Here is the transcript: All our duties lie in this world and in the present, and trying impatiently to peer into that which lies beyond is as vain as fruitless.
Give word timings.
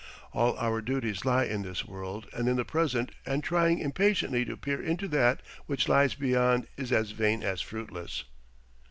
All 0.33 0.57
our 0.57 0.81
duties 0.81 1.25
lie 1.25 1.43
in 1.43 1.61
this 1.61 1.85
world 1.85 2.25
and 2.33 2.49
in 2.49 2.55
the 2.55 2.65
present, 2.65 3.11
and 3.23 3.43
trying 3.43 3.77
impatiently 3.77 4.43
to 4.45 4.57
peer 4.57 4.81
into 4.81 5.07
that 5.09 5.43
which 5.67 5.87
lies 5.87 6.15
beyond 6.15 6.65
is 6.75 6.91
as 6.91 7.11
vain 7.11 7.43
as 7.43 7.61
fruitless. 7.61 8.23